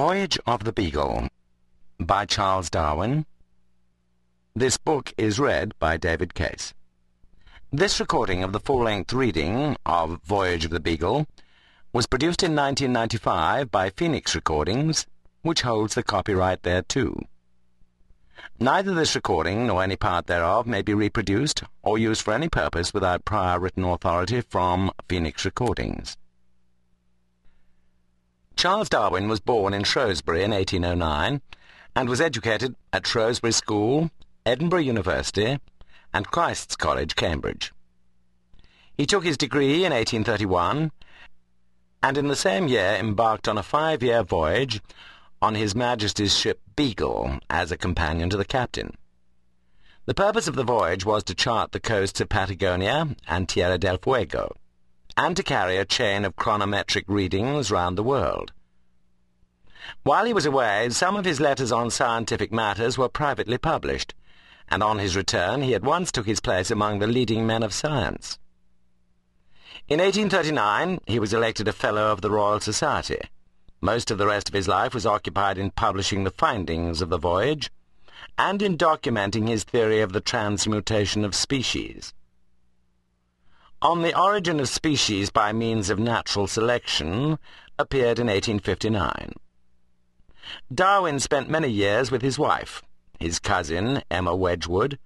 Voyage 0.00 0.38
of 0.46 0.64
the 0.64 0.72
Beagle 0.72 1.28
by 1.98 2.24
Charles 2.24 2.70
Darwin. 2.70 3.26
This 4.56 4.78
book 4.78 5.12
is 5.18 5.38
read 5.38 5.78
by 5.78 5.98
David 5.98 6.32
Case. 6.32 6.72
This 7.70 8.00
recording 8.00 8.42
of 8.42 8.52
the 8.52 8.60
full-length 8.60 9.12
reading 9.12 9.76
of 9.84 10.22
Voyage 10.24 10.64
of 10.64 10.70
the 10.70 10.80
Beagle 10.80 11.26
was 11.92 12.06
produced 12.06 12.42
in 12.42 12.56
1995 12.56 13.70
by 13.70 13.90
Phoenix 13.90 14.34
Recordings, 14.34 15.06
which 15.42 15.60
holds 15.60 15.96
the 15.96 16.02
copyright 16.02 16.62
thereto. 16.62 17.20
Neither 18.58 18.94
this 18.94 19.14
recording 19.14 19.66
nor 19.66 19.82
any 19.82 19.96
part 19.96 20.28
thereof 20.28 20.66
may 20.66 20.80
be 20.80 20.94
reproduced 20.94 21.62
or 21.82 21.98
used 21.98 22.22
for 22.22 22.32
any 22.32 22.48
purpose 22.48 22.94
without 22.94 23.26
prior 23.26 23.60
written 23.60 23.84
authority 23.84 24.40
from 24.40 24.92
Phoenix 25.10 25.44
Recordings. 25.44 26.16
Charles 28.60 28.90
Darwin 28.90 29.26
was 29.26 29.40
born 29.40 29.72
in 29.72 29.84
Shrewsbury 29.84 30.44
in 30.44 30.50
1809 30.50 31.40
and 31.96 32.08
was 32.10 32.20
educated 32.20 32.76
at 32.92 33.06
Shrewsbury 33.06 33.52
School, 33.52 34.10
Edinburgh 34.44 34.80
University, 34.80 35.58
and 36.12 36.26
Christ's 36.26 36.76
College, 36.76 37.16
Cambridge. 37.16 37.72
He 38.92 39.06
took 39.06 39.24
his 39.24 39.38
degree 39.38 39.86
in 39.86 39.94
1831 39.94 40.92
and 42.02 42.18
in 42.18 42.28
the 42.28 42.36
same 42.36 42.68
year 42.68 42.96
embarked 43.00 43.48
on 43.48 43.56
a 43.56 43.62
five-year 43.62 44.24
voyage 44.24 44.82
on 45.40 45.54
His 45.54 45.74
Majesty's 45.74 46.36
ship 46.36 46.60
Beagle 46.76 47.38
as 47.48 47.72
a 47.72 47.78
companion 47.78 48.28
to 48.28 48.36
the 48.36 48.44
captain. 48.44 48.92
The 50.04 50.12
purpose 50.12 50.48
of 50.48 50.56
the 50.56 50.64
voyage 50.64 51.06
was 51.06 51.24
to 51.24 51.34
chart 51.34 51.72
the 51.72 51.80
coasts 51.80 52.20
of 52.20 52.28
Patagonia 52.28 53.16
and 53.26 53.48
Tierra 53.48 53.78
del 53.78 53.96
Fuego 53.96 54.54
and 55.20 55.36
to 55.36 55.42
carry 55.42 55.76
a 55.76 55.84
chain 55.84 56.24
of 56.24 56.34
chronometric 56.34 57.04
readings 57.06 57.70
round 57.70 57.98
the 57.98 58.02
world. 58.02 58.54
While 60.02 60.24
he 60.24 60.32
was 60.32 60.46
away, 60.46 60.88
some 60.88 61.14
of 61.14 61.26
his 61.26 61.38
letters 61.38 61.70
on 61.70 61.90
scientific 61.90 62.50
matters 62.50 62.96
were 62.96 63.10
privately 63.10 63.58
published, 63.58 64.14
and 64.70 64.82
on 64.82 64.98
his 64.98 65.16
return 65.16 65.60
he 65.60 65.74
at 65.74 65.82
once 65.82 66.10
took 66.10 66.24
his 66.24 66.40
place 66.40 66.70
among 66.70 67.00
the 67.00 67.06
leading 67.06 67.46
men 67.46 67.62
of 67.62 67.74
science. 67.74 68.38
In 69.88 70.00
1839 70.00 71.00
he 71.06 71.18
was 71.18 71.34
elected 71.34 71.68
a 71.68 71.72
Fellow 71.74 72.10
of 72.10 72.22
the 72.22 72.30
Royal 72.30 72.58
Society. 72.58 73.20
Most 73.82 74.10
of 74.10 74.16
the 74.16 74.26
rest 74.26 74.48
of 74.48 74.54
his 74.54 74.68
life 74.68 74.94
was 74.94 75.04
occupied 75.04 75.58
in 75.58 75.70
publishing 75.70 76.24
the 76.24 76.30
findings 76.30 77.02
of 77.02 77.10
the 77.10 77.18
voyage, 77.18 77.70
and 78.38 78.62
in 78.62 78.78
documenting 78.78 79.48
his 79.48 79.64
theory 79.64 80.00
of 80.00 80.14
the 80.14 80.22
transmutation 80.22 81.26
of 81.26 81.34
species. 81.34 82.14
On 83.82 84.02
the 84.02 84.14
Origin 84.14 84.60
of 84.60 84.68
Species 84.68 85.30
by 85.30 85.54
Means 85.54 85.88
of 85.88 85.98
Natural 85.98 86.46
Selection 86.46 87.38
appeared 87.78 88.18
in 88.18 88.26
1859. 88.26 89.32
Darwin 90.72 91.18
spent 91.18 91.48
many 91.48 91.68
years 91.68 92.10
with 92.10 92.20
his 92.20 92.38
wife, 92.38 92.82
his 93.18 93.38
cousin, 93.38 94.02
Emma 94.10 94.36
Wedgwood, 94.36 94.98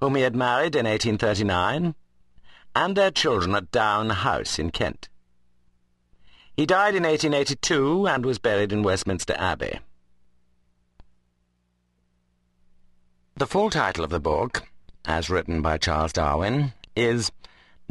whom 0.00 0.16
he 0.16 0.22
had 0.22 0.34
married 0.34 0.74
in 0.74 0.86
1839, 0.86 1.94
and 2.74 2.96
their 2.96 3.12
children 3.12 3.54
at 3.54 3.70
Down 3.70 4.10
House 4.10 4.58
in 4.58 4.72
Kent. 4.72 5.08
He 6.56 6.66
died 6.66 6.96
in 6.96 7.04
1882 7.04 8.08
and 8.08 8.26
was 8.26 8.40
buried 8.40 8.72
in 8.72 8.82
Westminster 8.82 9.36
Abbey. 9.38 9.78
The 13.36 13.46
full 13.46 13.70
title 13.70 14.02
of 14.02 14.10
the 14.10 14.18
book, 14.18 14.66
as 15.04 15.30
written 15.30 15.62
by 15.62 15.78
Charles 15.78 16.12
Darwin, 16.12 16.72
is 16.96 17.30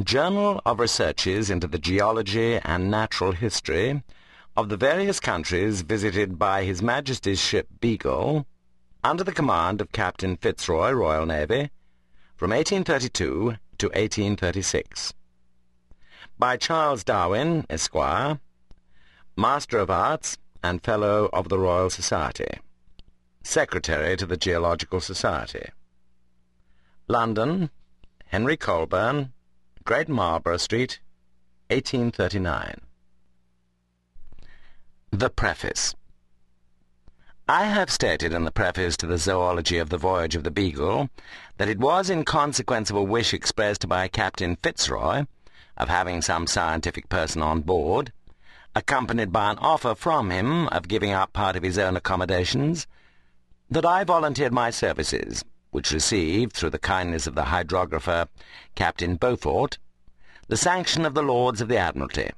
Journal 0.04 0.60
of 0.66 0.78
Researches 0.78 1.48
into 1.48 1.66
the 1.66 1.78
Geology 1.78 2.56
and 2.56 2.90
Natural 2.90 3.32
History 3.32 4.02
of 4.54 4.68
the 4.68 4.76
various 4.76 5.18
countries 5.18 5.80
visited 5.80 6.38
by 6.38 6.64
His 6.64 6.82
Majesty's 6.82 7.40
ship 7.40 7.66
Beagle, 7.80 8.46
under 9.02 9.24
the 9.24 9.32
command 9.32 9.80
of 9.80 9.92
Captain 9.92 10.36
Fitzroy, 10.36 10.90
Royal 10.90 11.24
Navy, 11.24 11.70
from 12.36 12.50
1832 12.50 13.56
to 13.78 13.86
1836. 13.86 15.14
By 16.38 16.58
Charles 16.58 17.02
Darwin, 17.02 17.64
Esquire, 17.70 18.38
Master 19.34 19.78
of 19.78 19.90
Arts 19.90 20.36
and 20.62 20.84
Fellow 20.84 21.30
of 21.32 21.48
the 21.48 21.58
Royal 21.58 21.88
Society, 21.88 22.58
Secretary 23.42 24.14
to 24.18 24.26
the 24.26 24.36
Geological 24.36 25.00
Society. 25.00 25.70
London, 27.08 27.70
Henry 28.26 28.58
Colburn, 28.58 29.32
Great 29.86 30.08
Marlborough 30.08 30.56
Street, 30.56 30.98
1839. 31.68 32.80
The 35.12 35.30
Preface 35.30 35.94
I 37.48 37.66
have 37.66 37.88
stated 37.88 38.32
in 38.32 38.42
the 38.42 38.50
preface 38.50 38.96
to 38.96 39.06
the 39.06 39.16
Zoology 39.16 39.78
of 39.78 39.90
the 39.90 39.96
Voyage 39.96 40.34
of 40.34 40.42
the 40.42 40.50
Beagle 40.50 41.08
that 41.58 41.68
it 41.68 41.78
was 41.78 42.10
in 42.10 42.24
consequence 42.24 42.90
of 42.90 42.96
a 42.96 43.02
wish 43.02 43.32
expressed 43.32 43.88
by 43.88 44.08
Captain 44.08 44.56
Fitzroy 44.56 45.24
of 45.76 45.88
having 45.88 46.20
some 46.20 46.48
scientific 46.48 47.08
person 47.08 47.40
on 47.40 47.60
board, 47.60 48.12
accompanied 48.74 49.30
by 49.30 49.52
an 49.52 49.58
offer 49.58 49.94
from 49.94 50.30
him 50.30 50.66
of 50.70 50.88
giving 50.88 51.12
up 51.12 51.32
part 51.32 51.54
of 51.54 51.62
his 51.62 51.78
own 51.78 51.96
accommodations, 51.96 52.88
that 53.70 53.86
I 53.86 54.02
volunteered 54.02 54.52
my 54.52 54.70
services 54.70 55.44
which 55.76 55.92
received, 55.92 56.54
through 56.54 56.70
the 56.70 56.78
kindness 56.78 57.26
of 57.26 57.34
the 57.34 57.42
hydrographer, 57.42 58.26
Captain 58.74 59.14
Beaufort, 59.14 59.76
the 60.48 60.56
sanction 60.56 61.04
of 61.04 61.12
the 61.12 61.22
Lords 61.22 61.60
of 61.60 61.68
the 61.68 61.76
Admiralty. 61.76 62.30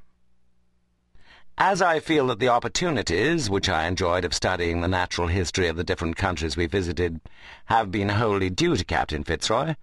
As 1.57 1.81
I 1.81 2.01
feel 2.01 2.27
that 2.27 2.41
the 2.41 2.49
opportunities 2.49 3.49
which 3.49 3.69
I 3.69 3.87
enjoyed 3.87 4.25
of 4.25 4.35
studying 4.35 4.81
the 4.81 4.89
natural 4.89 5.29
history 5.29 5.69
of 5.69 5.77
the 5.77 5.85
different 5.85 6.17
countries 6.17 6.57
we 6.57 6.67
visited 6.67 7.21
have 7.67 7.93
been 7.93 8.09
wholly 8.09 8.51
due 8.51 8.77
to 8.77 8.85
Captain 8.85 9.23
Fitzroy, 9.23 9.77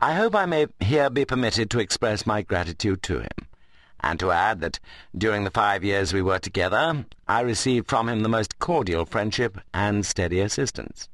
I 0.00 0.14
hope 0.14 0.36
I 0.36 0.46
may 0.46 0.68
here 0.78 1.10
be 1.10 1.24
permitted 1.24 1.70
to 1.70 1.80
express 1.80 2.26
my 2.26 2.42
gratitude 2.42 3.02
to 3.02 3.18
him, 3.18 3.48
and 3.98 4.20
to 4.20 4.30
add 4.30 4.60
that 4.60 4.78
during 5.16 5.42
the 5.42 5.50
five 5.50 5.82
years 5.82 6.12
we 6.12 6.22
were 6.22 6.38
together, 6.38 7.06
I 7.26 7.40
received 7.40 7.88
from 7.88 8.08
him 8.08 8.22
the 8.22 8.28
most 8.28 8.60
cordial 8.60 9.04
friendship 9.04 9.58
and 9.74 10.06
steady 10.06 10.38
assistance. 10.38 11.08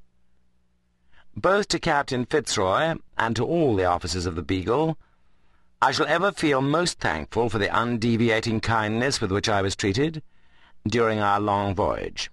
Both 1.36 1.66
to 1.68 1.80
Captain 1.80 2.26
Fitzroy 2.26 2.94
and 3.18 3.34
to 3.34 3.44
all 3.44 3.74
the 3.74 3.84
officers 3.84 4.24
of 4.24 4.36
the 4.36 4.42
Beagle, 4.42 4.96
I 5.82 5.90
shall 5.90 6.06
ever 6.06 6.30
feel 6.30 6.62
most 6.62 7.00
thankful 7.00 7.50
for 7.50 7.58
the 7.58 7.66
undeviating 7.66 8.60
kindness 8.60 9.20
with 9.20 9.32
which 9.32 9.48
I 9.48 9.60
was 9.60 9.74
treated 9.74 10.22
during 10.86 11.18
our 11.18 11.40
long 11.40 11.74
voyage. 11.74 12.30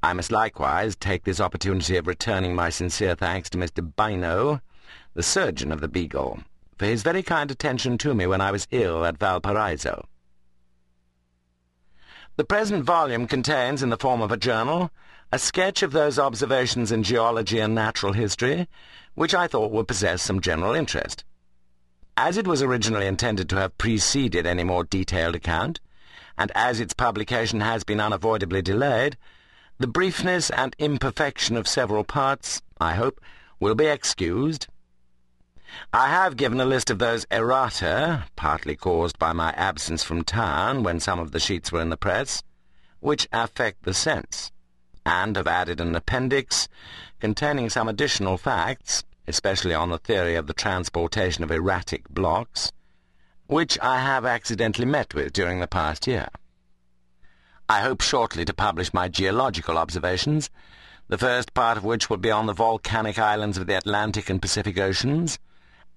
I 0.00 0.12
must 0.12 0.30
likewise 0.30 0.94
take 0.94 1.24
this 1.24 1.40
opportunity 1.40 1.96
of 1.96 2.06
returning 2.06 2.54
my 2.54 2.70
sincere 2.70 3.16
thanks 3.16 3.50
to 3.50 3.58
Mr. 3.58 3.82
Bynoe, 3.94 4.60
the 5.14 5.22
surgeon 5.24 5.72
of 5.72 5.80
the 5.80 5.88
Beagle, 5.88 6.44
for 6.78 6.86
his 6.86 7.02
very 7.02 7.22
kind 7.22 7.50
attention 7.50 7.98
to 7.98 8.14
me 8.14 8.28
when 8.28 8.40
I 8.40 8.52
was 8.52 8.68
ill 8.70 9.04
at 9.04 9.18
Valparaiso. 9.18 10.06
The 12.40 12.44
present 12.46 12.84
volume 12.84 13.26
contains, 13.26 13.82
in 13.82 13.90
the 13.90 13.98
form 13.98 14.22
of 14.22 14.32
a 14.32 14.36
journal, 14.38 14.90
a 15.30 15.38
sketch 15.38 15.82
of 15.82 15.92
those 15.92 16.18
observations 16.18 16.90
in 16.90 17.02
geology 17.02 17.58
and 17.58 17.74
natural 17.74 18.14
history 18.14 18.66
which 19.14 19.34
I 19.34 19.46
thought 19.46 19.70
would 19.72 19.86
possess 19.86 20.22
some 20.22 20.40
general 20.40 20.74
interest. 20.74 21.22
As 22.16 22.38
it 22.38 22.46
was 22.46 22.62
originally 22.62 23.06
intended 23.06 23.50
to 23.50 23.56
have 23.56 23.76
preceded 23.76 24.46
any 24.46 24.64
more 24.64 24.84
detailed 24.84 25.34
account, 25.34 25.80
and 26.38 26.50
as 26.54 26.80
its 26.80 26.94
publication 26.94 27.60
has 27.60 27.84
been 27.84 28.00
unavoidably 28.00 28.62
delayed, 28.62 29.18
the 29.76 29.86
briefness 29.86 30.48
and 30.48 30.74
imperfection 30.78 31.58
of 31.58 31.68
several 31.68 32.04
parts, 32.04 32.62
I 32.80 32.94
hope, 32.94 33.20
will 33.60 33.74
be 33.74 33.84
excused. 33.84 34.66
I 35.92 36.08
have 36.08 36.36
given 36.36 36.60
a 36.60 36.64
list 36.64 36.90
of 36.90 36.98
those 36.98 37.26
errata, 37.30 38.24
partly 38.36 38.76
caused 38.76 39.18
by 39.18 39.32
my 39.32 39.50
absence 39.52 40.02
from 40.02 40.24
town 40.24 40.82
when 40.82 41.00
some 41.00 41.18
of 41.18 41.32
the 41.32 41.40
sheets 41.40 41.72
were 41.72 41.80
in 41.80 41.90
the 41.90 41.96
press, 41.96 42.42
which 43.00 43.28
affect 43.32 43.82
the 43.82 43.94
sense 43.94 44.52
and 45.04 45.36
have 45.36 45.48
added 45.48 45.80
an 45.80 45.94
appendix 45.94 46.68
containing 47.18 47.70
some 47.70 47.88
additional 47.88 48.36
facts, 48.36 49.02
especially 49.26 49.74
on 49.74 49.90
the 49.90 49.98
theory 49.98 50.36
of 50.36 50.46
the 50.46 50.54
transportation 50.54 51.42
of 51.42 51.50
erratic 51.50 52.08
blocks, 52.08 52.72
which 53.46 53.78
I 53.80 54.00
have 54.00 54.24
accidentally 54.24 54.86
met 54.86 55.14
with 55.14 55.32
during 55.32 55.60
the 55.60 55.66
past 55.66 56.06
year. 56.06 56.28
I 57.68 57.80
hope 57.80 58.00
shortly 58.00 58.44
to 58.44 58.54
publish 58.54 58.94
my 58.94 59.08
geological 59.08 59.78
observations, 59.78 60.50
the 61.08 61.18
first 61.18 61.54
part 61.54 61.76
of 61.76 61.84
which 61.84 62.08
will 62.08 62.16
be 62.16 62.30
on 62.30 62.46
the 62.46 62.52
volcanic 62.52 63.18
islands 63.18 63.58
of 63.58 63.66
the 63.66 63.76
Atlantic 63.76 64.30
and 64.30 64.40
Pacific 64.40 64.78
Oceans, 64.78 65.38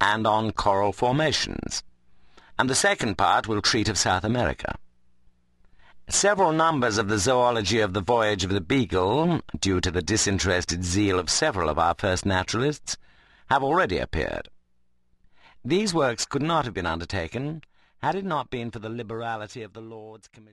and 0.00 0.26
on 0.26 0.52
coral 0.52 0.92
formations, 0.92 1.82
and 2.58 2.68
the 2.68 2.74
second 2.74 3.16
part 3.16 3.48
will 3.48 3.62
treat 3.62 3.88
of 3.88 3.98
South 3.98 4.24
America. 4.24 4.76
Several 6.08 6.52
numbers 6.52 6.98
of 6.98 7.08
the 7.08 7.18
Zoology 7.18 7.80
of 7.80 7.94
the 7.94 8.02
Voyage 8.02 8.44
of 8.44 8.50
the 8.50 8.60
Beagle, 8.60 9.40
due 9.58 9.80
to 9.80 9.90
the 9.90 10.02
disinterested 10.02 10.84
zeal 10.84 11.18
of 11.18 11.30
several 11.30 11.70
of 11.70 11.78
our 11.78 11.94
first 11.98 12.26
naturalists, 12.26 12.98
have 13.48 13.62
already 13.62 13.98
appeared. 13.98 14.50
These 15.64 15.94
works 15.94 16.26
could 16.26 16.42
not 16.42 16.66
have 16.66 16.74
been 16.74 16.84
undertaken 16.84 17.62
had 18.02 18.14
it 18.14 18.24
not 18.24 18.50
been 18.50 18.70
for 18.70 18.80
the 18.80 18.90
liberality 18.90 19.62
of 19.62 19.72
the 19.72 19.80
Lords 19.80 20.28
Commission. 20.28 20.52